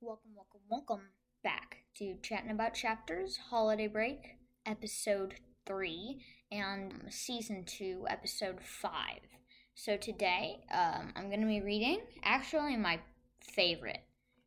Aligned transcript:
Welcome, 0.00 0.30
welcome, 0.34 0.60
welcome 0.70 1.00
back 1.44 1.78
to 1.96 2.16
Chatting 2.22 2.50
About 2.50 2.74
Chapters 2.74 3.38
Holiday 3.50 3.86
Break, 3.86 4.36
Episode 4.64 5.34
3, 5.66 6.22
and 6.50 6.92
Season 7.10 7.64
2, 7.66 8.06
Episode 8.08 8.62
5. 8.62 8.92
So 9.74 9.98
today, 9.98 10.60
um, 10.72 11.12
I'm 11.16 11.28
going 11.28 11.42
to 11.42 11.46
be 11.46 11.60
reading 11.60 12.00
actually 12.22 12.76
my 12.76 13.00
favorite 13.42 14.00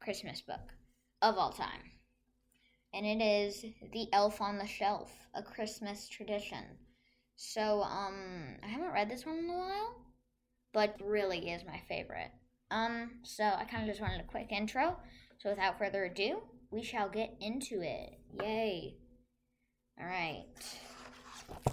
Christmas 0.00 0.42
book 0.42 0.74
of 1.22 1.38
all 1.38 1.52
time. 1.52 1.80
And 2.94 3.04
it 3.04 3.20
is 3.20 3.64
The 3.92 4.06
Elf 4.12 4.40
on 4.40 4.56
the 4.56 4.66
Shelf, 4.66 5.10
a 5.34 5.42
Christmas 5.42 6.08
tradition. 6.08 6.64
So, 7.34 7.82
um, 7.82 8.56
I 8.62 8.68
haven't 8.68 8.92
read 8.92 9.10
this 9.10 9.26
one 9.26 9.38
in 9.38 9.50
a 9.50 9.58
while, 9.58 9.96
but 10.72 10.96
really 11.04 11.50
is 11.50 11.64
my 11.66 11.80
favorite. 11.88 12.30
Um, 12.70 13.10
so 13.24 13.42
I 13.42 13.64
kind 13.64 13.82
of 13.82 13.88
just 13.88 14.00
wanted 14.00 14.20
a 14.20 14.28
quick 14.28 14.52
intro. 14.52 14.96
So 15.38 15.50
without 15.50 15.76
further 15.76 16.04
ado, 16.04 16.40
we 16.70 16.82
shall 16.82 17.08
get 17.08 17.34
into 17.40 17.82
it. 17.82 18.18
Yay. 18.40 18.94
All 20.00 20.06
right. 20.06 20.46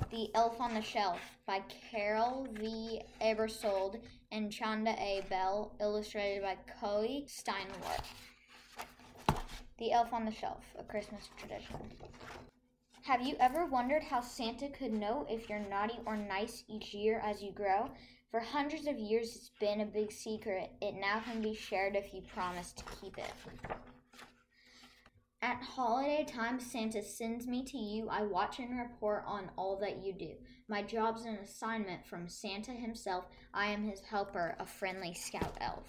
The 0.09 0.29
Elf 0.35 0.59
on 0.59 0.73
the 0.73 0.81
Shelf 0.81 1.19
by 1.45 1.61
Carol 1.91 2.47
V. 2.53 3.01
Aebersold 3.21 3.99
and 4.31 4.51
Chanda 4.51 4.91
A. 4.91 5.23
Bell, 5.29 5.75
illustrated 5.79 6.41
by 6.41 6.57
Coe 6.79 7.23
Steinwart. 7.27 8.05
The 9.77 9.91
Elf 9.91 10.13
on 10.13 10.25
the 10.25 10.31
Shelf, 10.31 10.63
a 10.77 10.83
Christmas 10.83 11.29
tradition. 11.37 11.77
Have 13.03 13.21
you 13.21 13.35
ever 13.39 13.65
wondered 13.65 14.03
how 14.03 14.21
Santa 14.21 14.69
could 14.69 14.93
know 14.93 15.25
if 15.29 15.49
you're 15.49 15.59
naughty 15.59 15.99
or 16.05 16.15
nice 16.15 16.63
each 16.67 16.93
year 16.93 17.19
as 17.25 17.41
you 17.41 17.51
grow? 17.51 17.89
For 18.29 18.39
hundreds 18.39 18.87
of 18.87 18.99
years, 18.99 19.35
it's 19.35 19.51
been 19.59 19.81
a 19.81 19.85
big 19.85 20.11
secret. 20.11 20.71
It 20.81 20.95
now 20.95 21.19
can 21.19 21.41
be 21.41 21.53
shared 21.53 21.95
if 21.95 22.13
you 22.13 22.21
promise 22.33 22.71
to 22.73 22.83
keep 23.01 23.17
it. 23.17 23.33
At 25.41 25.63
holiday 25.63 26.23
time, 26.23 26.59
Santa 26.59 27.01
sends 27.01 27.47
me 27.47 27.63
to 27.65 27.77
you. 27.77 28.07
I 28.09 28.21
watch 28.21 28.59
and 28.59 28.77
report 28.77 29.23
on 29.25 29.49
all 29.57 29.77
that 29.79 30.05
you 30.05 30.13
do. 30.13 30.33
My 30.67 30.83
job's 30.83 31.25
an 31.25 31.39
assignment 31.43 32.05
from 32.05 32.29
Santa 32.29 32.71
himself. 32.71 33.25
I 33.53 33.65
am 33.65 33.83
his 33.83 34.01
helper, 34.01 34.55
a 34.59 34.65
friendly 34.65 35.15
scout 35.15 35.57
elf. 35.59 35.83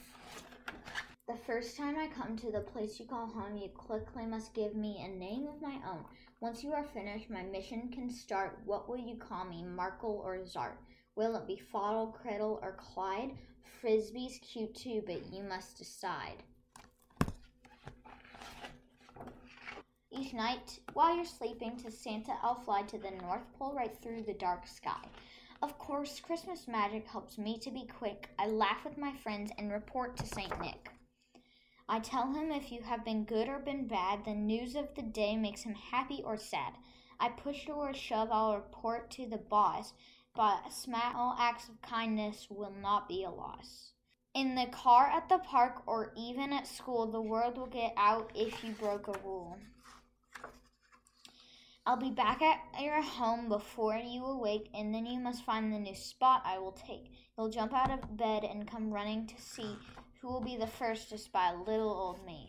The 1.28 1.36
first 1.46 1.76
time 1.76 1.96
I 1.96 2.08
come 2.08 2.36
to 2.38 2.50
the 2.50 2.60
place 2.60 2.98
you 2.98 3.06
call 3.06 3.28
home, 3.28 3.56
you 3.56 3.68
quickly 3.68 4.26
must 4.26 4.54
give 4.54 4.74
me 4.74 5.00
a 5.04 5.08
name 5.08 5.46
of 5.46 5.62
my 5.62 5.78
own. 5.88 6.04
Once 6.40 6.64
you 6.64 6.72
are 6.72 6.82
finished, 6.82 7.30
my 7.30 7.44
mission 7.44 7.90
can 7.92 8.10
start. 8.10 8.58
What 8.64 8.88
will 8.88 8.98
you 8.98 9.14
call 9.14 9.44
me, 9.44 9.62
Markle 9.62 10.20
or 10.24 10.38
Zart? 10.38 10.78
Will 11.14 11.36
it 11.36 11.46
be 11.46 11.56
Fottle, 11.56 12.16
Criddle, 12.20 12.58
or 12.60 12.76
Clyde? 12.76 13.36
Frisbee's 13.80 14.40
cute 14.40 14.74
too, 14.74 15.04
but 15.06 15.32
you 15.32 15.44
must 15.44 15.78
decide. 15.78 16.42
Each 20.10 20.34
night, 20.34 20.80
while 20.92 21.14
you're 21.14 21.24
sleeping 21.24 21.76
to 21.78 21.90
Santa, 21.92 22.32
I'll 22.42 22.60
fly 22.64 22.82
to 22.82 22.98
the 22.98 23.12
North 23.22 23.46
Pole 23.56 23.74
right 23.74 23.96
through 24.02 24.24
the 24.24 24.34
dark 24.34 24.66
sky. 24.66 25.00
Of 25.62 25.78
course, 25.78 26.18
Christmas 26.18 26.66
magic 26.66 27.06
helps 27.06 27.38
me 27.38 27.58
to 27.58 27.70
be 27.70 27.86
quick. 27.86 28.28
I 28.40 28.48
laugh 28.48 28.84
with 28.84 28.98
my 28.98 29.12
friends 29.22 29.52
and 29.56 29.70
report 29.70 30.16
to 30.16 30.26
St. 30.26 30.60
Nick. 30.60 30.91
I 31.92 31.98
tell 31.98 32.32
him 32.32 32.50
if 32.50 32.72
you 32.72 32.80
have 32.80 33.04
been 33.04 33.24
good 33.24 33.48
or 33.48 33.58
been 33.58 33.86
bad, 33.86 34.24
the 34.24 34.32
news 34.32 34.76
of 34.76 34.94
the 34.94 35.02
day 35.02 35.36
makes 35.36 35.60
him 35.60 35.74
happy 35.74 36.22
or 36.24 36.38
sad. 36.38 36.72
I 37.20 37.28
push 37.28 37.68
or 37.68 37.92
shove, 37.92 38.30
I'll 38.32 38.56
report 38.56 39.10
to 39.10 39.26
the 39.26 39.36
boss, 39.36 39.92
but 40.34 40.72
small 40.72 41.36
acts 41.38 41.68
of 41.68 41.82
kindness 41.82 42.46
will 42.48 42.72
not 42.80 43.10
be 43.10 43.24
a 43.24 43.30
loss. 43.30 43.92
In 44.32 44.54
the 44.54 44.68
car, 44.72 45.10
at 45.10 45.28
the 45.28 45.36
park, 45.36 45.82
or 45.84 46.14
even 46.16 46.50
at 46.54 46.66
school, 46.66 47.12
the 47.12 47.20
world 47.20 47.58
will 47.58 47.66
get 47.66 47.92
out 47.98 48.30
if 48.34 48.64
you 48.64 48.72
broke 48.72 49.08
a 49.08 49.18
rule. 49.22 49.58
I'll 51.84 51.98
be 51.98 52.10
back 52.10 52.40
at 52.40 52.60
your 52.80 53.02
home 53.02 53.50
before 53.50 53.98
you 53.98 54.24
awake, 54.24 54.70
and 54.72 54.94
then 54.94 55.04
you 55.04 55.20
must 55.20 55.44
find 55.44 55.70
the 55.70 55.78
new 55.78 55.94
spot 55.94 56.40
I 56.46 56.58
will 56.58 56.72
take. 56.72 57.12
You'll 57.36 57.50
jump 57.50 57.74
out 57.74 57.90
of 57.90 58.16
bed 58.16 58.44
and 58.44 58.66
come 58.66 58.90
running 58.90 59.26
to 59.26 59.38
see 59.38 59.76
who 60.22 60.28
will 60.28 60.40
be 60.40 60.56
the 60.56 60.66
first 60.66 61.10
to 61.10 61.18
spy 61.18 61.52
little 61.52 61.90
old 61.90 62.24
me. 62.24 62.48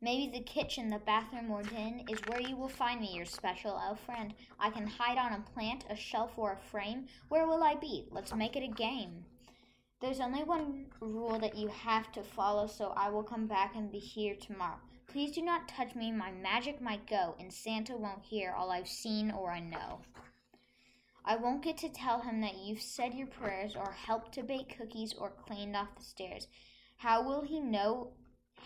Maybe 0.00 0.32
the 0.32 0.42
kitchen, 0.42 0.88
the 0.88 0.98
bathroom, 1.00 1.50
or 1.50 1.62
den 1.62 2.06
is 2.08 2.18
where 2.26 2.40
you 2.40 2.56
will 2.56 2.70
find 2.70 3.02
me, 3.02 3.12
your 3.14 3.26
special 3.26 3.78
elf 3.78 4.00
friend. 4.06 4.32
I 4.58 4.70
can 4.70 4.86
hide 4.86 5.18
on 5.18 5.34
a 5.34 5.44
plant, 5.52 5.84
a 5.90 5.94
shelf, 5.94 6.38
or 6.38 6.52
a 6.54 6.70
frame. 6.70 7.04
Where 7.28 7.46
will 7.46 7.62
I 7.62 7.74
be? 7.74 8.06
Let's 8.10 8.34
make 8.34 8.56
it 8.56 8.64
a 8.64 8.74
game. 8.74 9.26
There's 10.00 10.20
only 10.20 10.44
one 10.44 10.86
rule 11.00 11.38
that 11.38 11.58
you 11.58 11.68
have 11.68 12.10
to 12.12 12.22
follow, 12.22 12.66
so 12.66 12.94
I 12.96 13.10
will 13.10 13.22
come 13.22 13.46
back 13.46 13.76
and 13.76 13.92
be 13.92 13.98
here 13.98 14.34
tomorrow. 14.34 14.80
Please 15.06 15.32
do 15.32 15.42
not 15.42 15.68
touch 15.68 15.94
me, 15.94 16.10
my 16.10 16.32
magic 16.32 16.80
might 16.80 17.06
go, 17.06 17.34
and 17.38 17.52
Santa 17.52 17.98
won't 17.98 18.24
hear 18.24 18.54
all 18.56 18.70
I've 18.70 18.88
seen 18.88 19.30
or 19.30 19.50
I 19.50 19.60
know. 19.60 20.00
I 21.22 21.36
won't 21.36 21.62
get 21.62 21.76
to 21.78 21.90
tell 21.90 22.22
him 22.22 22.40
that 22.40 22.56
you've 22.56 22.80
said 22.80 23.12
your 23.12 23.26
prayers 23.26 23.76
or 23.76 23.92
helped 23.92 24.32
to 24.34 24.42
bake 24.42 24.78
cookies 24.78 25.12
or 25.12 25.30
cleaned 25.30 25.76
off 25.76 25.94
the 25.98 26.02
stairs. 26.02 26.48
How 27.00 27.22
will 27.22 27.40
he 27.40 27.60
know 27.60 28.08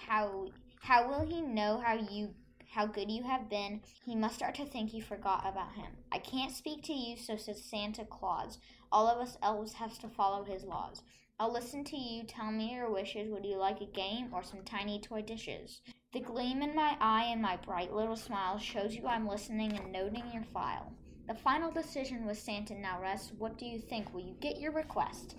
how 0.08 0.48
how 0.80 1.08
will 1.08 1.24
he 1.24 1.40
know 1.40 1.80
how 1.80 1.94
you 1.94 2.30
how 2.68 2.84
good 2.84 3.08
you 3.08 3.22
have 3.22 3.48
been? 3.48 3.80
He 4.04 4.16
must 4.16 4.34
start 4.34 4.56
to 4.56 4.66
think 4.66 4.92
you 4.92 5.02
forgot 5.02 5.46
about 5.46 5.74
him. 5.74 5.92
I 6.10 6.18
can't 6.18 6.50
speak 6.50 6.82
to 6.82 6.92
you, 6.92 7.16
so 7.16 7.36
says 7.36 7.62
Santa 7.62 8.04
Claus. 8.04 8.58
All 8.90 9.06
of 9.06 9.18
us 9.18 9.38
elves 9.40 9.74
have 9.74 9.96
to 10.00 10.08
follow 10.08 10.42
his 10.42 10.64
laws. 10.64 11.02
I'll 11.38 11.52
listen 11.52 11.84
to 11.84 11.96
you. 11.96 12.24
Tell 12.24 12.50
me 12.50 12.74
your 12.74 12.90
wishes. 12.90 13.30
Would 13.30 13.46
you 13.46 13.56
like 13.56 13.80
a 13.80 13.86
game 13.86 14.30
or 14.32 14.42
some 14.42 14.64
tiny 14.64 14.98
toy 14.98 15.22
dishes? 15.22 15.80
The 16.12 16.18
gleam 16.18 16.60
in 16.60 16.74
my 16.74 16.96
eye 17.00 17.26
and 17.30 17.40
my 17.40 17.56
bright 17.58 17.92
little 17.92 18.16
smile 18.16 18.58
shows 18.58 18.96
you 18.96 19.06
I'm 19.06 19.28
listening 19.28 19.78
and 19.78 19.92
noting 19.92 20.24
your 20.32 20.42
file. 20.52 20.92
The 21.26 21.34
final 21.34 21.70
decision 21.70 22.26
was 22.26 22.38
Santa 22.38 22.74
now 22.74 23.00
rests. 23.00 23.32
What 23.38 23.56
do 23.56 23.64
you 23.64 23.78
think? 23.78 24.12
Will 24.12 24.20
you 24.20 24.34
get 24.40 24.60
your 24.60 24.72
request? 24.72 25.36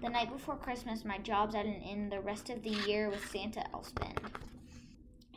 The 0.00 0.08
night 0.08 0.32
before 0.32 0.56
Christmas, 0.56 1.04
my 1.04 1.18
job's 1.18 1.56
at 1.56 1.66
an 1.66 1.82
end. 1.82 2.12
The 2.12 2.20
rest 2.20 2.50
of 2.50 2.62
the 2.62 2.70
year 2.70 3.10
with 3.10 3.28
Santa 3.30 3.64
I'll 3.74 3.82
spend. 3.82 4.20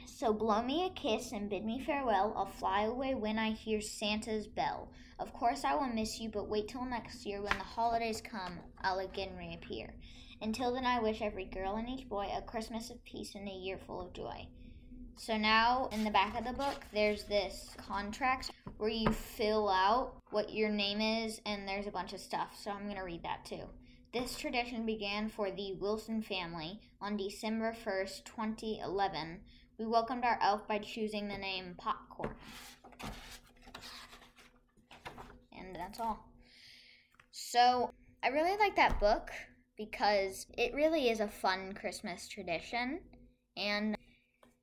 So 0.06 0.34
blow 0.34 0.62
me 0.62 0.86
a 0.86 0.90
kiss 0.92 1.32
and 1.32 1.50
bid 1.50 1.66
me 1.66 1.80
farewell. 1.80 2.34
I'll 2.36 2.46
fly 2.46 2.84
away 2.84 3.16
when 3.16 3.40
I 3.40 3.52
hear 3.52 3.82
Santa's 3.82 4.48
bell. 4.48 4.92
Of 5.20 5.34
course 5.34 5.64
I 5.64 5.74
will 5.74 5.88
miss 5.88 6.20
you, 6.20 6.30
but 6.30 6.48
wait 6.48 6.68
till 6.68 6.86
next 6.86 7.26
year 7.26 7.42
when 7.42 7.58
the 7.58 7.64
holidays 7.64 8.22
come, 8.22 8.60
I'll 8.82 9.00
again 9.00 9.36
reappear. 9.36 9.96
Until 10.42 10.74
then, 10.74 10.86
I 10.86 11.00
wish 11.00 11.24
every 11.24 11.46
girl 11.46 11.76
and 11.76 11.90
each 11.90 12.08
boy 12.08 12.30
a 12.36 12.44
Christmas 12.44 12.92
of 12.92 13.04
peace 13.04 13.34
and 13.34 13.48
a 13.48 13.52
year 13.52 13.80
full 13.80 14.02
of 14.02 14.14
joy. 14.14 14.48
So 15.16 15.36
now 15.36 15.90
in 15.92 16.04
the 16.04 16.12
back 16.12 16.38
of 16.38 16.46
the 16.46 16.54
book, 16.54 16.86
there's 16.94 17.24
this 17.24 17.72
contract 17.88 18.52
where 18.78 18.90
you 18.90 19.12
fill 19.12 19.70
out 19.70 20.18
what 20.32 20.54
your 20.54 20.70
name 20.70 21.02
is, 21.02 21.42
and 21.46 21.68
there's 21.68 21.88
a 21.88 21.92
bunch 21.92 22.14
of 22.14 22.20
stuff. 22.20 22.58
So 22.62 22.72
I'm 22.72 22.84
going 22.84 22.98
to 22.98 23.04
read 23.04 23.24
that 23.24 23.46
too. 23.46 23.64
This 24.14 24.38
tradition 24.38 24.86
began 24.86 25.30
for 25.30 25.52
the 25.52 25.74
Wilson 25.74 26.22
family 26.22 26.80
on 27.02 27.18
December 27.18 27.76
1st, 27.86 28.26
2011. 28.26 29.40
We 29.78 29.86
welcomed 29.86 30.24
our 30.24 30.40
elf 30.42 30.68
by 30.68 30.80
choosing 30.80 31.28
the 31.28 31.38
name 31.38 31.76
Popcorn. 31.78 32.34
And 35.56 35.76
that's 35.76 36.00
all. 36.00 36.26
So 37.32 37.92
I 38.24 38.30
really 38.30 38.58
like 38.58 38.76
that 38.76 39.00
book 39.00 39.30
because 39.78 40.48
it 40.58 40.74
really 40.74 41.10
is 41.10 41.20
a 41.20 41.28
fun 41.28 41.74
Christmas 41.74 42.28
tradition. 42.28 43.02
And 43.56 43.98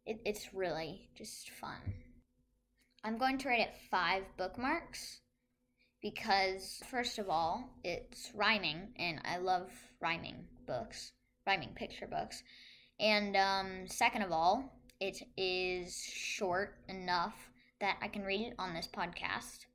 it, 0.07 0.21
it's 0.25 0.55
really 0.55 1.11
just 1.17 1.51
fun. 1.51 1.79
I'm 3.07 3.19
going 3.19 3.37
to 3.37 3.49
rate 3.51 3.61
it 3.61 3.75
five 3.91 4.23
bookmarks 4.39 5.21
because, 6.01 6.83
first 6.91 7.19
of 7.19 7.29
all, 7.29 7.69
it's 7.85 8.33
rhyming, 8.35 8.95
and 8.99 9.21
I 9.27 9.37
love 9.37 9.71
rhyming 10.01 10.47
books, 10.67 11.13
rhyming 11.47 11.75
picture 11.75 12.07
books. 12.07 12.43
And 12.99 13.37
um, 13.37 13.87
second 13.87 14.23
of 14.23 14.33
all, 14.33 14.73
it 15.01 15.23
is 15.37 16.03
short 16.03 16.77
enough 16.89 17.35
that 17.79 17.99
I 18.01 18.09
can 18.09 18.23
read 18.23 18.41
it 18.41 18.55
on 18.59 18.73
this 18.73 18.89
podcast. 18.89 19.67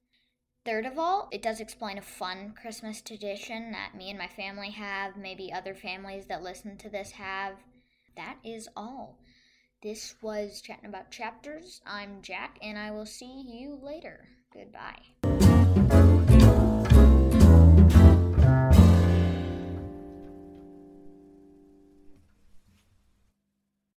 Third 0.66 0.88
of 0.88 0.98
all, 0.98 1.30
it 1.32 1.44
does 1.44 1.60
explain 1.60 2.00
a 2.00 2.02
fun 2.02 2.56
Christmas 2.60 3.00
tradition 3.00 3.72
that 3.74 3.96
me 3.96 4.10
and 4.10 4.18
my 4.18 4.28
family 4.28 4.72
have, 4.72 5.18
maybe 5.18 5.54
other 5.54 5.76
families 5.76 6.26
that 6.26 6.42
listen 6.42 6.78
to 6.78 6.90
this 6.90 7.12
have. 7.12 7.54
That 8.18 8.38
is 8.44 8.68
all. 8.76 9.20
This 9.82 10.16
was 10.22 10.60
Chatting 10.60 10.88
About 10.90 11.10
Chapters. 11.10 11.80
I'm 11.86 12.22
Jack, 12.22 12.58
and 12.62 12.78
I 12.78 12.92
will 12.92 13.06
see 13.06 13.46
you 13.48 13.80
later. 13.82 14.28
Goodbye. 14.54 15.49